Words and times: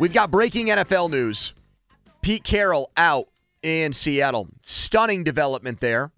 We've 0.00 0.14
got 0.14 0.30
breaking 0.30 0.68
NFL 0.68 1.10
news. 1.10 1.52
Pete 2.22 2.42
Carroll 2.42 2.90
out 2.96 3.28
in 3.62 3.92
Seattle. 3.92 4.48
Stunning 4.62 5.24
development 5.24 5.80
there. 5.80 6.10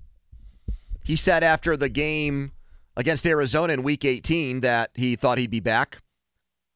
He 1.05 1.16
said 1.16 1.42
after 1.42 1.77
the 1.77 1.88
game 1.88 2.53
against 2.97 3.27
Arizona 3.27 3.72
in 3.72 3.83
week 3.83 4.05
18 4.05 4.60
that 4.60 4.92
he 4.94 5.16
thought 5.16 5.36
he'd 5.36 5.50
be 5.50 5.58
back. 5.58 6.00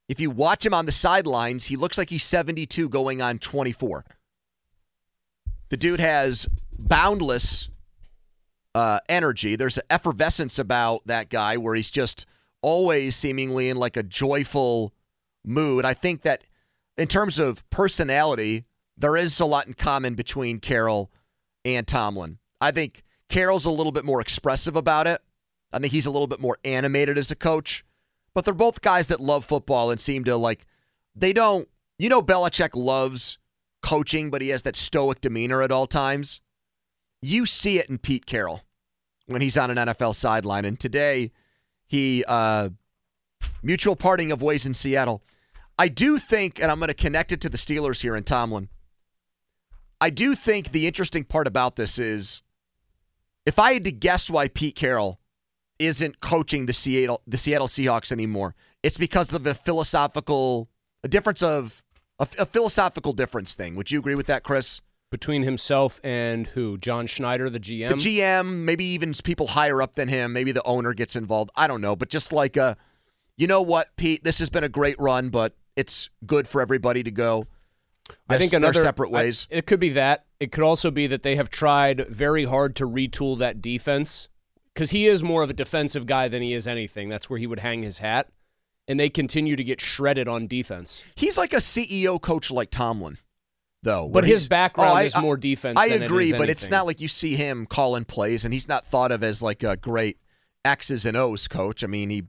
If 0.09 0.19
you 0.19 0.31
watch 0.31 0.67
him 0.67 0.75
on 0.75 0.85
the 0.85 0.91
sidelines, 0.91 1.67
he 1.67 1.77
looks 1.77 1.97
like 1.97 2.11
he's 2.11 2.25
72 2.25 2.89
going 2.89 3.23
on 3.23 3.39
24. 3.39 4.05
The 5.69 5.77
dude 5.77 6.01
has 6.01 6.49
boundless 6.77 7.69
uh, 8.75 8.99
energy. 9.09 9.55
There's 9.55 9.79
an 9.79 9.85
effervescence 9.91 10.59
about 10.59 11.07
that 11.07 11.29
guy 11.29 11.57
where 11.57 11.77
he's 11.77 11.93
just 11.93 12.27
always 12.63 13.15
seemingly 13.15 13.69
in 13.69 13.77
like 13.77 13.97
a 13.97 14.03
joyful 14.03 14.93
mood. 15.45 15.85
I 15.85 15.95
think 15.95 16.23
that 16.23 16.43
in 16.99 17.09
terms 17.09 17.39
of 17.39 17.69
personality, 17.71 18.65
there 18.97 19.17
is 19.17 19.39
a 19.41 19.45
lot 19.45 19.67
in 19.67 19.75
common 19.75 20.15
between 20.15 20.59
Carroll 20.59 21.11
and 21.65 21.87
Tomlin. 21.87 22.39
I 22.61 22.71
think 22.71 23.03
Carroll's 23.29 23.67
a 23.67 23.71
little 23.71 23.93
bit 23.93 24.05
more 24.05 24.21
expressive 24.21 24.77
about 24.77 25.07
it. 25.07 25.21
I 25.73 25.79
think 25.79 25.93
he's 25.93 26.07
a 26.07 26.11
little 26.11 26.27
bit 26.27 26.41
more 26.41 26.59
animated 26.65 27.19
as 27.19 27.31
a 27.31 27.37
coach. 27.37 27.85
But 28.35 28.45
they're 28.45 28.55
both 28.55 28.83
guys 28.83 29.09
that 29.09 29.21
love 29.21 29.45
football 29.45 29.91
and 29.91 30.01
seem 30.01 30.25
to 30.25 30.37
like 30.37 30.67
they 31.15 31.33
don't 31.33 31.69
you 31.99 32.09
know 32.09 32.23
Belichick 32.23 32.71
loves 32.75 33.39
coaching, 33.83 34.31
but 34.31 34.43
he 34.43 34.49
has 34.49 34.63
that 34.63 34.77
stoic 34.77 35.21
demeanor 35.21 35.63
at 35.63 35.73
all 35.73 35.87
times. 35.87 36.41
You 37.23 37.47
see 37.47 37.79
it 37.79 37.89
in 37.89 37.99
Pete 37.99 38.27
Carroll 38.27 38.63
when 39.27 39.41
he's 39.41 39.57
on 39.57 39.71
an 39.71 39.77
NFL 39.77 40.15
sideline. 40.15 40.65
And 40.65 40.79
today 40.79 41.33
he 41.87 42.25
uh 42.29 42.71
mutual 43.63 43.97
parting 43.97 44.33
of 44.33 44.43
ways 44.43 44.67
in 44.67 44.75
Seattle. 44.75 45.23
I 45.79 45.89
do 45.89 46.19
think, 46.19 46.61
and 46.61 46.71
I'm 46.71 46.79
going 46.79 46.89
to 46.89 46.95
connect 46.95 47.33
it 47.33 47.41
to 47.43 47.49
the 47.49 47.59
Steelers 47.59 48.01
here 48.01 48.17
and 48.17 48.27
Tomlin. 48.27 48.69
I 50.01 50.11
do 50.11 50.35
think 50.35 50.73
the 50.73 50.87
interesting 50.87 51.25
part 51.25 51.47
about 51.47 51.77
this 51.77 51.99
is 51.99 52.43
if 53.45 53.59
I 53.59 53.75
had 53.75 53.85
to 53.85 53.93
guess 53.93 54.29
why 54.29 54.49
Pete 54.49 54.75
Carroll 54.75 55.21
isn't 55.79 56.21
coaching 56.21 56.67
the 56.67 56.73
Seattle 56.73 57.23
the 57.27 57.39
Seattle 57.39 57.67
Seahawks 57.67 58.13
anymore, 58.13 58.55
it's 58.83 58.99
because 58.99 59.33
of 59.33 59.47
a 59.47 59.55
philosophical 59.55 60.69
a 61.05 61.09
difference 61.09 61.43
of 61.43 61.83
a, 62.19 62.27
a 62.39 62.47
philosophical 62.47 63.13
difference 63.13 63.55
thing. 63.55 63.77
Would 63.77 63.91
you 63.91 63.99
agree 63.99 64.15
with 64.15 64.27
that, 64.27 64.43
Chris? 64.43 64.81
Between 65.11 65.45
himself 65.45 66.01
and 66.03 66.49
who? 66.49 66.79
John 66.79 67.07
Schneider, 67.07 67.49
the 67.49 67.61
GM? 67.61 67.91
The 67.91 67.95
GM, 67.95 68.65
maybe 68.65 68.85
even 68.85 69.15
people 69.15 69.47
higher 69.47 69.81
up 69.81 69.95
than 69.95 70.09
him, 70.09 70.33
maybe 70.33 70.53
the 70.53 70.65
owner 70.65 70.93
gets 70.95 71.15
involved. 71.15 71.51
I 71.57 71.69
don't 71.69 71.81
know, 71.81 71.95
but 71.95 72.09
just 72.09 72.33
like 72.33 72.57
a 72.57 72.77
you 73.37 73.47
know 73.47 73.63
what, 73.63 73.97
Pete, 73.97 74.25
this 74.25 74.39
has 74.39 74.51
been 74.51 74.65
a 74.65 74.69
great 74.69 74.97
run, 74.99 75.29
but 75.29 75.55
it's 75.77 76.11
good 76.25 76.49
for 76.49 76.61
everybody 76.61 77.03
to 77.03 77.11
go. 77.11 77.47
I 78.29 78.39
think 78.39 78.53
another 78.53 78.81
separate 78.81 79.11
ways. 79.11 79.47
I, 79.51 79.57
it 79.57 79.67
could 79.67 79.81
be 79.81 79.91
that. 79.91 80.27
It 80.41 80.53
could 80.53 80.65
also 80.65 80.91
be 80.91 81.07
that 81.09 81.23
they 81.23 81.37
have 81.37 81.51
tried 81.51 82.09
very 82.09 82.45
hard 82.45 82.77
to 82.77 82.87
retool 82.87 83.39
that 83.39 83.61
defense 83.61 84.29
because 84.75 84.91
he 84.91 85.07
is 85.07 85.23
more 85.23 85.43
of 85.43 85.51
a 85.51 85.55
defensive 85.55 86.07
guy 86.07 86.29
than 86.29 86.43
he 86.43 86.53
is 86.53 86.67
anything. 86.69 87.09
That's 87.09 87.31
where 87.31 87.39
he 87.39 87.47
would 87.47 87.61
hang 87.61 87.83
his 87.83 87.99
hat. 87.99 88.29
And 88.89 89.01
they 89.01 89.09
continue 89.09 89.57
to 89.57 89.65
get 89.65 89.81
shredded 89.81 90.29
on 90.29 90.47
defense. 90.47 91.03
He's 91.17 91.37
like 91.37 91.53
a 91.53 91.57
CEO 91.57 92.21
coach 92.21 92.53
like 92.53 92.71
Tomlin, 92.71 93.19
though. 93.83 94.09
But 94.09 94.25
his 94.25 94.49
background 94.49 94.93
oh, 94.93 94.95
I, 94.95 95.03
is 95.03 95.17
more 95.21 95.37
defense. 95.37 95.81
I 95.81 95.87
agree, 95.87 96.31
it 96.31 96.39
but 96.39 96.49
it's 96.49 96.71
not 96.71 96.87
like 96.87 97.01
you 97.01 97.09
see 97.09 97.35
him 97.35 97.67
calling 97.67 98.05
plays, 98.05 98.45
and 98.45 98.55
he's 98.55 98.69
not 98.69 98.85
thought 98.85 99.11
of 99.11 99.25
as 99.25 99.43
like 99.43 99.65
a 99.65 99.77
great 99.77 100.19
X's 100.65 101.05
and 101.05 101.17
O's 101.17 101.49
coach. 101.49 101.83
I 101.83 101.89
mean, 101.89 102.11
he 102.11 102.25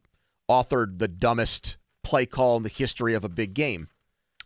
authored 0.49 0.97
the 0.97 1.07
dumbest 1.07 1.77
play 2.07 2.25
call 2.25 2.57
in 2.57 2.63
the 2.63 2.69
history 2.69 3.13
of 3.13 3.23
a 3.23 3.29
big 3.29 3.53
game. 3.53 3.89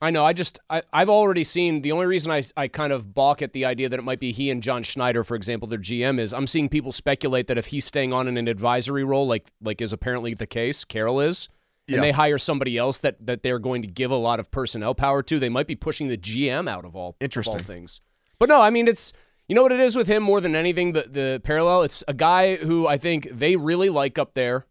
I 0.03 0.09
know. 0.09 0.25
I 0.25 0.33
just 0.33 0.57
I, 0.67 0.81
I've 0.91 1.09
already 1.09 1.43
seen 1.43 1.83
the 1.83 1.91
only 1.91 2.07
reason 2.07 2.31
I 2.31 2.41
I 2.57 2.67
kind 2.67 2.91
of 2.91 3.13
balk 3.13 3.43
at 3.43 3.53
the 3.53 3.65
idea 3.65 3.87
that 3.87 3.99
it 3.99 4.03
might 4.03 4.19
be 4.19 4.31
he 4.31 4.49
and 4.49 4.63
John 4.63 4.81
Schneider, 4.81 5.23
for 5.23 5.35
example, 5.35 5.67
their 5.67 5.77
GM 5.79 6.19
is 6.19 6.33
I'm 6.33 6.47
seeing 6.47 6.69
people 6.69 6.91
speculate 6.91 7.45
that 7.47 7.57
if 7.59 7.67
he's 7.67 7.85
staying 7.85 8.11
on 8.11 8.27
in 8.27 8.35
an 8.37 8.47
advisory 8.47 9.03
role, 9.03 9.27
like 9.27 9.51
like 9.61 9.79
is 9.79 9.93
apparently 9.93 10.33
the 10.33 10.47
case, 10.47 10.83
Carroll 10.85 11.19
is, 11.19 11.49
and 11.87 11.97
Yeah. 11.97 12.01
they 12.01 12.11
hire 12.11 12.39
somebody 12.39 12.79
else 12.79 12.97
that 12.99 13.23
that 13.27 13.43
they're 13.43 13.59
going 13.59 13.83
to 13.83 13.87
give 13.87 14.09
a 14.09 14.15
lot 14.15 14.39
of 14.39 14.49
personnel 14.49 14.95
power 14.95 15.21
to, 15.21 15.39
they 15.39 15.49
might 15.49 15.67
be 15.67 15.75
pushing 15.75 16.07
the 16.07 16.17
GM 16.17 16.67
out 16.67 16.83
of 16.83 16.95
all 16.95 17.09
of 17.09 17.13
all 17.13 17.15
Interesting. 17.19 17.59
things. 17.59 18.01
But 18.39 18.49
no, 18.49 18.59
I 18.59 18.71
mean 18.71 18.87
it's 18.87 19.13
you 19.47 19.53
know 19.53 19.61
what 19.61 19.71
it 19.71 19.79
is 19.81 19.95
with 19.95 20.07
him 20.07 20.23
more 20.23 20.41
than 20.41 20.55
anything 20.55 20.93
the 20.93 21.03
the 21.03 21.41
parallel. 21.43 21.83
It's 21.83 22.03
a 22.07 22.15
guy 22.15 22.55
who 22.55 22.87
I 22.87 22.97
think 22.97 23.29
they 23.31 23.55
really 23.55 23.89
like 23.89 24.17
up 24.17 24.33
there, 24.33 24.65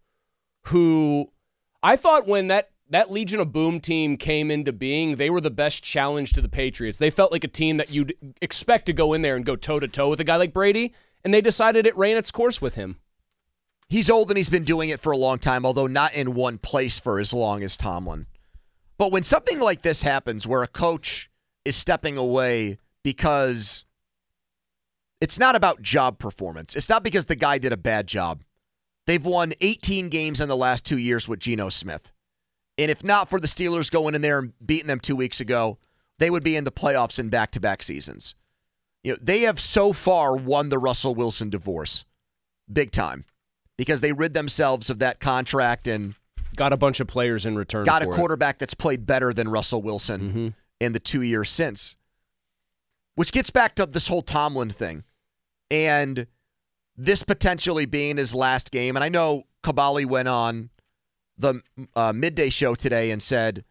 who 0.66 1.30
I 1.84 1.94
thought 1.96 2.26
when 2.26 2.48
that 2.48 2.69
that 2.90 3.10
Legion 3.10 3.38
of 3.38 3.52
Boom 3.52 3.80
team 3.80 4.16
came 4.16 4.50
into 4.50 4.72
being, 4.72 5.16
they 5.16 5.30
were 5.30 5.40
the 5.40 5.50
best 5.50 5.82
challenge 5.82 6.32
to 6.32 6.40
the 6.40 6.48
Patriots. 6.48 6.98
They 6.98 7.10
felt 7.10 7.32
like 7.32 7.44
a 7.44 7.48
team 7.48 7.76
that 7.76 7.90
you'd 7.90 8.14
expect 8.42 8.86
to 8.86 8.92
go 8.92 9.12
in 9.12 9.22
there 9.22 9.36
and 9.36 9.46
go 9.46 9.56
toe 9.56 9.78
to 9.78 9.88
toe 9.88 10.10
with 10.10 10.20
a 10.20 10.24
guy 10.24 10.36
like 10.36 10.52
Brady, 10.52 10.92
and 11.24 11.32
they 11.32 11.40
decided 11.40 11.86
it 11.86 11.96
ran 11.96 12.16
its 12.16 12.32
course 12.32 12.60
with 12.60 12.74
him. 12.74 12.96
He's 13.88 14.10
old 14.10 14.30
and 14.30 14.36
he's 14.36 14.48
been 14.48 14.64
doing 14.64 14.88
it 14.90 15.00
for 15.00 15.12
a 15.12 15.16
long 15.16 15.38
time, 15.38 15.64
although 15.64 15.86
not 15.86 16.14
in 16.14 16.34
one 16.34 16.58
place 16.58 16.98
for 16.98 17.20
as 17.20 17.32
long 17.32 17.62
as 17.62 17.76
Tomlin. 17.76 18.26
But 18.98 19.12
when 19.12 19.22
something 19.22 19.60
like 19.60 19.82
this 19.82 20.02
happens, 20.02 20.46
where 20.46 20.62
a 20.62 20.68
coach 20.68 21.30
is 21.64 21.76
stepping 21.76 22.18
away 22.18 22.78
because 23.02 23.84
it's 25.20 25.38
not 25.38 25.56
about 25.56 25.82
job 25.82 26.18
performance, 26.18 26.74
it's 26.74 26.88
not 26.88 27.04
because 27.04 27.26
the 27.26 27.36
guy 27.36 27.58
did 27.58 27.72
a 27.72 27.76
bad 27.76 28.06
job. 28.06 28.42
They've 29.06 29.24
won 29.24 29.54
18 29.60 30.08
games 30.08 30.40
in 30.40 30.48
the 30.48 30.56
last 30.56 30.84
two 30.84 30.98
years 30.98 31.28
with 31.28 31.40
Geno 31.40 31.68
Smith. 31.68 32.12
And 32.80 32.90
if 32.90 33.04
not 33.04 33.28
for 33.28 33.38
the 33.38 33.46
Steelers 33.46 33.90
going 33.90 34.14
in 34.14 34.22
there 34.22 34.38
and 34.38 34.52
beating 34.64 34.86
them 34.86 35.00
two 35.00 35.14
weeks 35.14 35.38
ago, 35.38 35.78
they 36.18 36.30
would 36.30 36.42
be 36.42 36.56
in 36.56 36.64
the 36.64 36.72
playoffs 36.72 37.18
in 37.18 37.28
back 37.28 37.50
to 37.52 37.60
back 37.60 37.82
seasons. 37.82 38.34
You 39.04 39.12
know, 39.12 39.18
they 39.20 39.40
have 39.40 39.60
so 39.60 39.92
far 39.92 40.34
won 40.34 40.68
the 40.70 40.78
Russell 40.78 41.14
Wilson 41.14 41.50
divorce 41.50 42.04
big 42.72 42.90
time 42.90 43.24
because 43.76 44.00
they 44.00 44.12
rid 44.12 44.32
themselves 44.34 44.88
of 44.90 44.98
that 45.00 45.20
contract 45.20 45.86
and 45.86 46.14
Got 46.56 46.72
a 46.72 46.76
bunch 46.76 47.00
of 47.00 47.06
players 47.06 47.46
in 47.46 47.56
return. 47.56 47.84
got 47.84 48.02
a 48.02 48.06
for 48.06 48.12
it. 48.14 48.16
quarterback 48.16 48.58
that's 48.58 48.74
played 48.74 49.06
better 49.06 49.32
than 49.32 49.48
Russell 49.48 49.82
Wilson 49.82 50.20
Mhm. 50.32 50.54
in 50.80 50.92
the 50.92 51.00
two 51.00 51.22
years 51.22 51.48
since. 51.50 51.96
Which 53.14 53.32
gets 53.32 53.50
back 53.50 53.74
to 53.76 53.86
this 53.86 54.08
whole 54.08 54.22
Tomlin 54.22 54.70
thing 54.70 55.04
and 55.70 56.26
this 56.96 57.22
potentially 57.22 57.86
being 57.86 58.16
his 58.16 58.34
last 58.34 58.70
game. 58.70 58.96
And 58.96 59.04
I 59.04 59.08
know 59.08 59.44
Kaboly 59.62 60.06
went 60.06 60.28
on 60.28 60.70
the 61.40 61.62
uh, 61.96 62.12
midday 62.12 62.50
show 62.50 62.74
today 62.74 63.10
and 63.10 63.22
said 63.22 63.64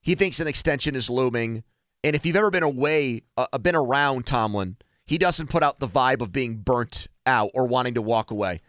he 0.00 0.14
thinks 0.14 0.40
an 0.40 0.48
extension 0.48 0.94
is 0.94 1.08
looming. 1.08 1.64
And 2.04 2.16
if 2.16 2.26
you've 2.26 2.36
ever 2.36 2.50
been 2.50 2.62
away, 2.62 3.22
uh, 3.36 3.58
been 3.58 3.76
around 3.76 4.26
Tomlin, 4.26 4.76
he 5.04 5.18
doesn't 5.18 5.48
put 5.48 5.62
out 5.62 5.78
the 5.78 5.88
vibe 5.88 6.20
of 6.20 6.32
being 6.32 6.56
burnt 6.56 7.06
out 7.26 7.50
or 7.54 7.66
wanting 7.66 7.94
to 7.94 8.02
walk 8.02 8.30
away. 8.30 8.60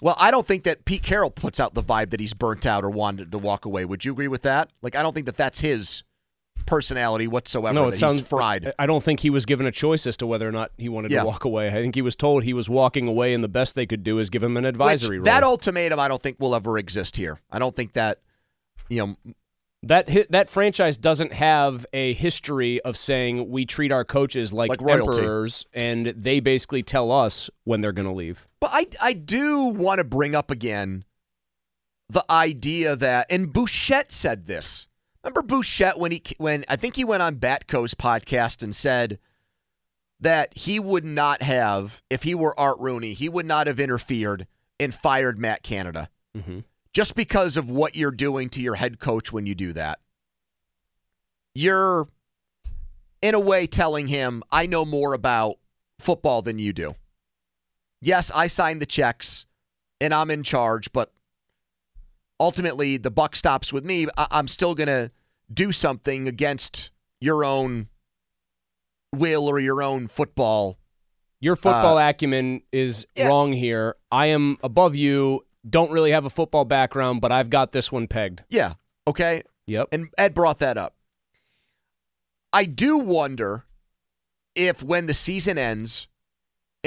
Well, 0.00 0.16
I 0.18 0.30
don't 0.30 0.46
think 0.46 0.62
that 0.64 0.84
Pete 0.84 1.02
Carroll 1.02 1.30
puts 1.30 1.58
out 1.58 1.74
the 1.74 1.82
vibe 1.82 2.10
that 2.10 2.20
he's 2.20 2.34
burnt 2.34 2.66
out 2.66 2.84
or 2.84 2.90
wanted 2.90 3.32
to 3.32 3.38
walk 3.38 3.64
away. 3.64 3.84
Would 3.84 4.04
you 4.04 4.12
agree 4.12 4.28
with 4.28 4.42
that? 4.42 4.70
Like, 4.80 4.94
I 4.94 5.02
don't 5.02 5.12
think 5.12 5.26
that 5.26 5.36
that's 5.36 5.60
his 5.60 6.04
personality 6.68 7.26
whatsoever. 7.26 7.74
No, 7.74 7.86
that 7.86 7.94
it 7.94 7.98
sounds 7.98 8.18
he's 8.18 8.26
fried. 8.28 8.72
I 8.78 8.86
don't 8.86 9.02
think 9.02 9.20
he 9.20 9.30
was 9.30 9.46
given 9.46 9.66
a 9.66 9.72
choice 9.72 10.06
as 10.06 10.16
to 10.18 10.26
whether 10.26 10.48
or 10.48 10.52
not 10.52 10.70
he 10.76 10.88
wanted 10.88 11.10
Yeah. 11.10 11.22
to 11.22 11.26
walk 11.26 11.44
away. 11.44 11.68
I 11.68 11.72
think 11.72 11.94
he 11.94 12.02
was 12.02 12.14
told 12.14 12.44
he 12.44 12.52
was 12.54 12.68
walking 12.70 13.08
away, 13.08 13.34
and 13.34 13.42
the 13.42 13.48
best 13.48 13.74
they 13.74 13.86
could 13.86 14.04
do 14.04 14.18
is 14.18 14.30
give 14.30 14.42
him 14.42 14.56
an 14.56 14.64
Which, 14.64 14.68
advisory 14.74 15.18
role. 15.18 15.24
that 15.24 15.42
ultimatum, 15.42 15.98
I 15.98 16.06
don't 16.08 16.22
think 16.22 16.36
will 16.38 16.54
ever 16.54 16.78
exist 16.78 17.16
here. 17.16 17.40
I 17.50 17.58
don't 17.58 17.74
think 17.74 17.94
that, 17.94 18.20
you 18.88 19.04
know, 19.04 19.16
That 19.84 20.08
that 20.30 20.48
franchise 20.48 20.96
doesn't 20.98 21.32
have 21.32 21.86
a 21.92 22.12
history 22.14 22.80
of 22.80 22.96
saying 22.96 23.48
we 23.48 23.64
treat 23.64 23.92
our 23.92 24.04
coaches 24.04 24.52
like, 24.52 24.70
Like 24.70 24.82
emperors, 24.82 25.66
and 25.72 26.06
they 26.08 26.40
basically 26.40 26.82
tell 26.82 27.12
us 27.12 27.48
when 27.62 27.80
they're 27.80 27.92
going 27.92 28.08
to 28.08 28.12
leave. 28.14 28.48
But 28.60 28.70
I 28.72 28.86
I 29.00 29.12
do 29.12 29.66
want 29.66 29.98
to 29.98 30.04
bring 30.04 30.34
up 30.34 30.50
again 30.50 31.04
the 32.10 32.24
idea 32.28 32.96
that 32.96 33.28
and 33.30 33.52
Bouchette 33.52 34.10
said 34.10 34.46
this. 34.46 34.87
Remember 35.24 35.42
Bouchette 35.42 35.98
when 35.98 36.12
he 36.12 36.22
when 36.38 36.64
I 36.68 36.76
think 36.76 36.96
he 36.96 37.04
went 37.04 37.22
on 37.22 37.36
Batco's 37.36 37.94
podcast 37.94 38.62
and 38.62 38.74
said 38.74 39.18
that 40.20 40.56
he 40.56 40.78
would 40.80 41.04
not 41.04 41.42
have 41.42 42.02
if 42.10 42.22
he 42.22 42.34
were 42.34 42.58
Art 42.58 42.78
Rooney, 42.78 43.12
he 43.12 43.28
would 43.28 43.46
not 43.46 43.66
have 43.66 43.80
interfered 43.80 44.46
and 44.80 44.94
fired 44.94 45.38
Matt 45.38 45.62
Canada 45.62 46.08
Mm-hmm. 46.36 46.60
just 46.92 47.14
because 47.16 47.56
of 47.56 47.68
what 47.70 47.96
you're 47.96 48.12
doing 48.12 48.48
to 48.50 48.60
your 48.60 48.76
head 48.76 49.00
coach 49.00 49.32
when 49.32 49.46
you 49.46 49.54
do 49.56 49.72
that. 49.72 49.98
You're 51.54 52.08
in 53.22 53.34
a 53.34 53.40
way 53.40 53.66
telling 53.66 54.06
him, 54.06 54.42
I 54.52 54.66
know 54.66 54.84
more 54.84 55.14
about 55.14 55.56
football 55.98 56.42
than 56.42 56.58
you 56.60 56.72
do. 56.72 56.94
Yes, 58.00 58.30
I 58.32 58.46
signed 58.46 58.80
the 58.80 58.86
checks 58.86 59.46
and 60.00 60.14
I'm 60.14 60.30
in 60.30 60.44
charge, 60.44 60.92
but 60.92 61.12
ultimately 62.40 62.96
the 62.96 63.10
buck 63.10 63.34
stops 63.36 63.72
with 63.72 63.84
me. 63.84 64.06
I- 64.16 64.28
I'm 64.30 64.48
still 64.48 64.74
going 64.74 64.88
to 64.88 65.10
do 65.52 65.72
something 65.72 66.28
against 66.28 66.90
your 67.20 67.44
own 67.44 67.88
will 69.14 69.48
or 69.48 69.58
your 69.58 69.82
own 69.82 70.06
football. 70.08 70.76
Your 71.40 71.56
football 71.56 71.98
acumen 71.98 72.62
is 72.72 73.04
Uh, 73.04 73.06
yeah. 73.16 73.28
wrong 73.28 73.52
here. 73.52 73.96
I 74.10 74.26
am 74.26 74.58
above 74.62 74.96
you. 74.96 75.44
Don't 75.68 75.90
really 75.90 76.10
have 76.10 76.24
a 76.26 76.30
football 76.30 76.64
background, 76.64 77.20
but 77.20 77.30
I've 77.32 77.48
got 77.50 77.72
this 77.72 77.92
one 77.92 78.06
pegged. 78.08 78.42
Yeah. 78.50 78.74
Okay. 79.06 79.42
Yep. 79.66 79.88
And 79.92 80.08
Ed 80.18 80.34
brought 80.34 80.58
that 80.58 80.76
up. 80.76 80.94
I 82.52 82.64
do 82.64 82.98
wonder 82.98 83.64
if 84.54 84.82
when 84.82 85.06
the 85.06 85.14
season 85.14 85.58
ends 85.58 86.07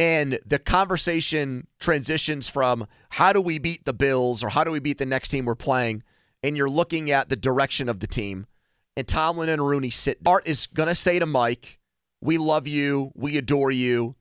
and 0.01 0.39
the 0.47 0.57
conversation 0.57 1.67
transitions 1.79 2.49
from 2.49 2.87
how 3.11 3.31
do 3.31 3.39
we 3.39 3.59
beat 3.59 3.85
the 3.85 3.93
Bills 3.93 4.43
or 4.43 4.49
how 4.49 4.63
do 4.63 4.71
we 4.71 4.79
beat 4.79 4.97
the 4.97 5.05
next 5.05 5.29
team 5.29 5.45
we're 5.45 5.53
playing, 5.53 6.01
and 6.41 6.57
you're 6.57 6.67
looking 6.67 7.11
at 7.11 7.29
the 7.29 7.35
direction 7.35 7.87
of 7.87 7.99
the 7.99 8.07
team, 8.07 8.47
and 8.97 9.07
Tomlin 9.07 9.47
and 9.47 9.63
Rooney 9.63 9.91
sit, 9.91 10.17
Art 10.25 10.47
is 10.47 10.65
going 10.65 10.89
to 10.89 10.95
say 10.95 11.19
to 11.19 11.27
Mike, 11.27 11.77
We 12.19 12.39
love 12.39 12.67
you. 12.67 13.11
We 13.13 13.37
adore 13.37 13.69
you. 13.69 14.15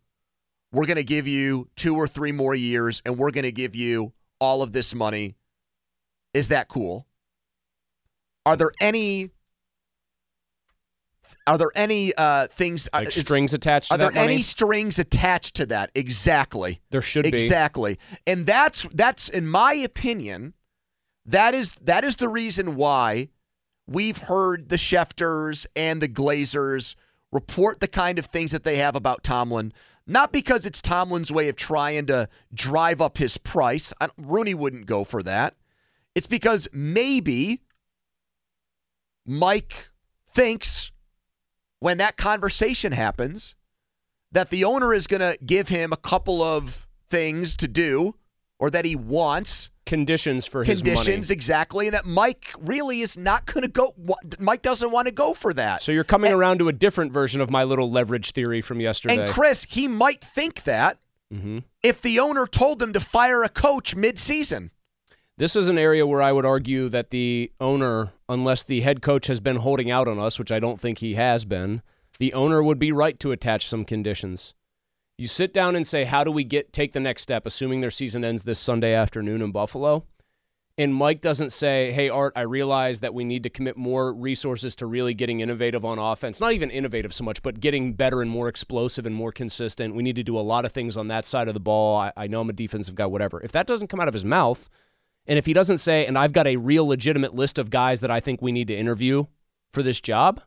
We're 0.71 0.85
going 0.85 0.99
to 0.99 1.05
give 1.05 1.27
you 1.27 1.71
two 1.77 1.97
or 1.97 2.07
three 2.07 2.31
more 2.31 2.55
years, 2.55 3.01
and 3.07 3.17
we're 3.17 3.31
going 3.31 3.45
to 3.45 3.53
give 3.53 3.75
you 3.75 4.13
all 4.39 4.61
of 4.61 4.75
this 4.75 4.95
money. 4.95 5.35
Is 6.35 6.49
that 6.49 6.69
cool? 6.69 7.07
Are 8.45 8.57
there 8.57 8.73
any? 8.83 9.31
Are 11.47 11.59
there 11.59 11.71
any 11.75 12.13
uh, 12.17 12.47
things? 12.49 12.89
uh, 12.93 12.99
Like 12.99 13.09
is- 13.09 13.23
strings 13.25 13.55
attached 13.55 13.91
to 13.91 13.97
that? 13.97 14.03
are 14.05 14.13
there 14.13 14.23
money? 14.23 14.35
any 14.35 14.43
strings 14.43 14.99
attached 14.99 15.57
to 15.57 15.67
that? 15.67 15.91
Exactly. 15.95 16.81
there 16.91 17.03
should 17.03 17.25
be. 17.25 17.29
Exactly. 17.31 17.99
And 18.27 18.47
that's 18.47 18.87
that's 18.93 19.29
in 19.29 19.47
my 19.49 19.75
opinion, 19.75 20.55
that 21.27 21.55
is 21.55 21.73
that 21.83 22.05
is 22.05 22.17
the 22.17 22.29
reason 22.29 22.75
why 22.77 23.29
we've 23.87 24.19
heard 24.19 24.69
the 24.69 24.77
Schefters 24.77 25.67
and 25.75 26.01
the 26.01 26.09
Glazers 26.09 26.95
report 27.33 27.81
the 27.81 27.89
kind 27.89 28.19
of 28.19 28.27
things 28.27 28.51
that 28.53 28.65
they 28.65 28.77
have 28.77 28.97
about 28.97 29.23
Tomlin. 29.23 29.73
Not 30.07 30.33
because 30.33 30.67
it's 30.67 30.83
Tomlin's 30.83 31.31
way 31.31 31.49
of 31.49 31.55
trying 31.57 32.07
to 32.07 32.29
drive 32.53 33.01
up 33.01 33.19
his 33.19 33.37
price. 33.39 33.93
I, 34.01 34.09
Rooney 34.19 34.55
wouldn't 34.55 34.87
go 34.87 35.05
for 35.05 35.23
that. 35.23 35.55
It's 36.17 36.27
because 36.27 36.67
maybe 36.73 37.61
Mike 39.27 39.91
thinks 40.33 40.91
when 41.81 41.99
that 41.99 42.17
conversation 42.17 42.93
happens 42.93 43.55
that 44.33 44.51
the 44.51 44.65
owner 44.65 44.95
is 44.95 45.07
going 45.07 45.21
to 45.21 45.37
give 45.45 45.69
him 45.69 45.93
a 45.93 45.97
couple 45.97 46.41
of 46.43 46.87
things 47.09 47.57
to 47.57 47.67
do 47.67 48.15
or 48.59 48.71
that 48.71 48.85
he 48.85 48.95
wants 48.95 49.71
Conditions 49.87 50.47
for 50.47 50.63
his 50.63 50.85
money. 50.85 50.95
conditions 50.95 51.33
exactly 51.33 51.89
and 51.89 51.95
that 51.95 52.07
Mike 52.07 52.55
really 52.61 53.01
is 53.01 53.19
not 53.19 53.45
going 53.47 53.63
to 53.63 53.69
go 53.69 53.93
Mike 54.39 54.63
doesn't 54.63 54.93
want 54.93 55.09
to 55.09 55.13
go 55.13 55.35
for 55.35 55.53
that. 55.55 55.83
So 55.83 55.91
you're 55.91 56.05
coming 56.05 56.33
around 56.33 56.59
to 56.59 56.69
a 56.69 56.73
different 56.73 57.13
version 57.13 57.41
of 57.41 57.51
my 57.51 57.65
little 57.65 57.91
leverage 57.91 58.31
theory 58.31 58.61
from 58.61 58.81
yesterday. 58.81 59.25
and 59.25 59.35
Chris, 59.35 59.67
he 59.69 59.89
might 59.89 60.23
think 60.23 60.63
that 60.63 60.99
hmm 61.33 61.59
if 61.83 62.01
the 62.03 62.21
owner 62.21 62.47
told 62.47 62.81
him 62.81 62.93
to 62.93 63.01
fire 63.01 63.43
a 63.43 63.49
coach 63.49 63.97
mid-season. 63.97 64.71
This 65.39 65.57
is 65.57 65.69
an 65.71 65.79
area 65.79 66.07
where 66.07 66.21
I 66.21 66.31
would 66.31 66.45
argue 66.45 66.89
that 66.91 67.09
the 67.11 67.51
owner, 67.59 68.13
unless 68.31 68.63
the 68.63 68.81
head 68.81 69.03
coach 69.03 69.27
has 69.27 69.41
been 69.41 69.57
holding 69.57 69.91
out 69.91 70.09
on 70.09 70.19
us, 70.19 70.39
which 70.39 70.53
I 70.53 70.61
don't 70.61 70.81
think 70.81 70.99
he 70.99 71.15
has 71.15 71.45
been, 71.45 71.83
the 72.19 72.33
owner 72.33 72.63
would 72.63 72.79
be 72.79 72.93
right 72.93 73.19
to 73.21 73.33
attach 73.33 73.67
some 73.67 73.85
conditions. 73.85 74.55
You 75.19 75.27
sit 75.27 75.53
down 75.53 75.77
and 75.77 75.87
say, 75.87 76.05
"How 76.05 76.25
do 76.25 76.31
we 76.31 76.45
get 76.45 76.73
take 76.73 76.93
the 76.93 77.01
next 77.01 77.23
step?" 77.23 77.45
Assuming 77.45 77.81
their 77.81 77.91
season 77.91 78.25
ends 78.25 78.45
this 78.45 78.59
Sunday 78.59 78.95
afternoon 78.95 79.43
in 79.43 79.51
Buffalo, 79.51 80.07
and 80.79 80.95
Mike 80.95 81.21
doesn't 81.21 81.51
say, 81.51 81.91
"Hey 81.91 82.09
Art, 82.09 82.33
I 82.37 82.43
realize 82.43 83.01
that 83.01 83.13
we 83.13 83.25
need 83.25 83.43
to 83.43 83.51
commit 83.51 83.77
more 83.77 84.15
resources 84.15 84.75
to 84.77 84.87
really 84.87 85.13
getting 85.13 85.41
innovative 85.41 85.85
on 85.85 85.99
offense. 85.99 86.41
Not 86.41 86.53
even 86.53 86.71
innovative 86.71 87.13
so 87.13 87.25
much, 87.25 87.43
but 87.43 87.61
getting 87.61 87.93
better 87.93 88.23
and 88.23 88.31
more 88.31 88.49
explosive 88.49 89.05
and 89.05 89.15
more 89.15 89.33
consistent. 89.33 89.95
We 89.95 90.03
need 90.03 90.17
to 90.17 90.23
do 90.23 90.39
a 90.39 90.41
lot 90.41 90.65
of 90.65 90.73
things 90.73 90.97
on 90.97 91.09
that 91.09 91.27
side 91.27 91.49
of 91.49 91.55
the 91.55 91.61
ball. 91.61 91.99
I, 91.99 92.13
I 92.17 92.27
know 92.29 92.41
I'm 92.41 92.49
a 92.49 92.55
defensive 92.55 92.95
guy, 92.95 93.07
whatever. 93.07 93.43
If 93.43 93.53
that 93.53 93.67
doesn't 93.67 93.89
come 93.89 94.01
out 94.01 94.09
of 94.09 94.15
his 94.15 94.25
mouth, 94.25 94.71
and 95.31 95.39
if 95.39 95.47
he 95.47 95.53
doesn't 95.55 95.79
say, 95.79 96.05
and 96.07 96.19
I've 96.19 96.33
got 96.33 96.47
a 96.49 96.57
real 96.57 96.87
legitimate 96.87 97.35
list 97.35 97.59
of 97.59 97.71
guys 97.71 98.01
that 98.01 98.11
I 98.11 98.19
think 98.19 98.43
we 98.43 98.51
need 98.51 98.67
to 98.69 98.77
interview 98.77 99.25
for 99.73 99.83
this 99.83 100.01
job, 100.01 100.41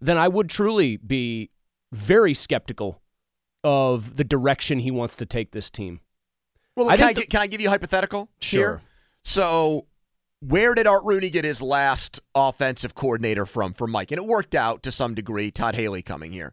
then 0.00 0.18
I 0.18 0.26
would 0.26 0.50
truly 0.50 0.96
be 0.96 1.50
very 1.92 2.34
skeptical 2.34 3.00
of 3.62 4.16
the 4.16 4.24
direction 4.24 4.80
he 4.80 4.90
wants 4.90 5.14
to 5.16 5.26
take 5.26 5.52
this 5.52 5.70
team. 5.70 6.00
Well, 6.74 6.90
I 6.90 6.96
can 6.96 7.06
I, 7.06 7.12
can 7.14 7.40
I 7.40 7.46
give 7.46 7.60
you 7.60 7.68
a 7.68 7.70
hypothetical? 7.70 8.28
Sure. 8.40 8.60
Here? 8.60 8.82
So, 9.22 9.86
where 10.40 10.74
did 10.74 10.86
Art 10.86 11.04
Rooney 11.04 11.30
get 11.30 11.44
his 11.44 11.62
last 11.62 12.20
offensive 12.34 12.94
coordinator 12.94 13.46
from 13.46 13.72
for 13.72 13.86
Mike? 13.86 14.10
And 14.10 14.18
it 14.18 14.26
worked 14.26 14.54
out 14.54 14.82
to 14.82 14.92
some 14.92 15.14
degree. 15.14 15.50
Todd 15.52 15.76
Haley 15.76 16.02
coming 16.02 16.32
here. 16.32 16.52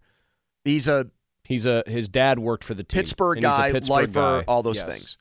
He's 0.64 0.88
a 0.88 1.08
He's 1.46 1.66
a 1.66 1.84
his 1.88 2.08
dad 2.08 2.40
worked 2.40 2.64
for 2.64 2.74
the 2.74 2.84
team. 2.86 3.00
Pittsburgh 3.00 3.40
and 3.40 3.46
he's 3.48 3.56
a 3.56 3.58
guy, 3.58 3.72
Pittsburgh 3.74 3.96
lifer, 4.08 4.14
guy. 4.40 4.44
all 4.48 4.64
those 4.64 4.78
Yes. 4.78 4.86
things. 4.86 5.18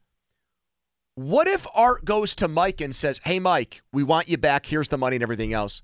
What 1.15 1.47
if 1.47 1.67
Art 1.75 2.05
goes 2.05 2.35
to 2.37 2.49
Mike 2.49 2.81
and 2.81 2.95
says, 2.95 3.21
"Hey, 3.25 3.39
Mike, 3.39 3.83
we 3.93 4.03
want 4.03 4.29
you 4.29 4.39
back. 4.39 4.67
Here's 4.67 4.89
the 4.89 4.99
money 4.99 5.17
and 5.17 5.23
everything 5.23 5.53
else." 5.53 5.83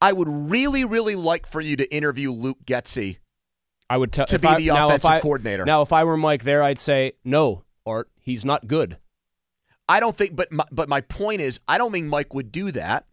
I 0.00 0.12
would 0.12 0.28
really, 0.28 0.84
really 0.84 1.14
like 1.14 1.46
for 1.46 1.60
you 1.60 1.76
to 1.76 1.94
interview 1.94 2.32
Luke 2.32 2.58
Getsy 2.66 3.18
I 3.88 3.98
would 3.98 4.12
tell 4.12 4.26
to 4.26 4.38
be 4.38 4.48
I- 4.48 4.56
the 4.56 4.68
offensive 4.70 5.10
I- 5.10 5.20
coordinator. 5.20 5.64
Now, 5.64 5.82
if 5.82 5.92
I 5.92 6.02
were 6.02 6.16
Mike 6.16 6.42
there, 6.42 6.62
I'd 6.62 6.80
say 6.80 7.12
no, 7.24 7.62
Art. 7.86 8.08
He's 8.20 8.44
not 8.44 8.66
good. 8.66 8.96
I 9.88 10.00
don't 10.00 10.16
think, 10.16 10.34
but 10.34 10.50
my, 10.50 10.64
but 10.72 10.88
my 10.88 11.02
point 11.02 11.40
is, 11.40 11.60
I 11.68 11.78
don't 11.78 11.92
think 11.92 12.06
Mike 12.06 12.34
would 12.34 12.50
do 12.50 12.72
that. 12.72 13.06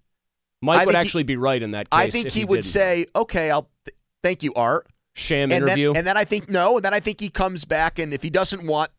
Mike 0.62 0.82
I 0.82 0.86
would 0.86 0.94
think 0.94 1.04
he- 1.04 1.08
actually 1.08 1.24
be 1.24 1.36
right 1.38 1.62
in 1.62 1.72
that 1.72 1.90
case. 1.92 2.00
I 2.00 2.10
think 2.10 2.32
he, 2.32 2.40
he 2.40 2.46
would 2.46 2.58
didn't. 2.58 2.66
say, 2.66 3.06
"Okay, 3.16 3.52
I'll 3.52 3.70
th- 3.86 3.96
thank 4.24 4.42
you, 4.44 4.54
Art." 4.56 4.88
sham 5.16 5.52
and 5.52 5.64
interview. 5.66 5.90
Then, 5.90 5.98
and 5.98 6.08
then 6.08 6.18
I 6.18 6.24
think 6.24 6.50
no, 6.50 6.78
and 6.78 6.86
then 6.86 6.94
I 6.94 7.00
think 7.02 7.20
he 7.20 7.30
comes 7.30 7.66
back, 7.66 8.00
and 8.00 8.14
if 8.14 8.22
he 8.24 8.30
doesn't 8.30 8.66
want 8.66 8.90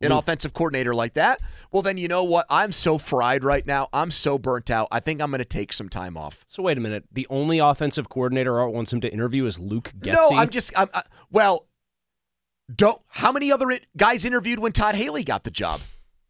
an 0.00 0.10
Luke. 0.10 0.18
offensive 0.20 0.54
coordinator 0.54 0.94
like 0.94 1.14
that, 1.14 1.40
well, 1.70 1.82
then 1.82 1.98
you 1.98 2.08
know 2.08 2.24
what? 2.24 2.46
I'm 2.48 2.72
so 2.72 2.98
fried 2.98 3.44
right 3.44 3.66
now. 3.66 3.88
I'm 3.92 4.10
so 4.10 4.38
burnt 4.38 4.70
out. 4.70 4.88
I 4.90 5.00
think 5.00 5.20
I'm 5.20 5.30
going 5.30 5.38
to 5.40 5.44
take 5.44 5.72
some 5.72 5.88
time 5.88 6.16
off. 6.16 6.44
so 6.48 6.62
wait 6.62 6.78
a 6.78 6.80
minute. 6.80 7.04
The 7.12 7.26
only 7.30 7.58
offensive 7.58 8.08
coordinator 8.08 8.58
Art 8.58 8.72
wants 8.72 8.92
him 8.92 9.00
to 9.02 9.12
interview 9.12 9.44
is 9.46 9.58
Luke 9.58 9.92
Getsy. 9.98 10.30
No, 10.30 10.36
I'm 10.36 10.48
just. 10.48 10.72
I'm, 10.78 10.88
I, 10.94 11.02
well, 11.30 11.66
don't. 12.74 13.00
How 13.08 13.32
many 13.32 13.52
other 13.52 13.78
guys 13.96 14.24
interviewed 14.24 14.58
when 14.58 14.72
Todd 14.72 14.94
Haley 14.94 15.24
got 15.24 15.44
the 15.44 15.50
job? 15.50 15.80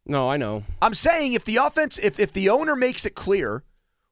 No, 0.07 0.29
I 0.29 0.37
know. 0.37 0.65
I'm 0.83 0.95
saying 0.95 1.35
if 1.35 1.45
the 1.45 1.57
offense, 1.57 1.99
if 1.99 2.19
if 2.19 2.33
the 2.33 2.49
owner 2.49 2.75
makes 2.75 3.07
it 3.07 3.15
clear 3.15 3.63